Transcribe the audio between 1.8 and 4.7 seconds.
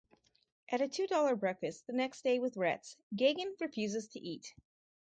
the next day with Retz, Gagin refuses to eat.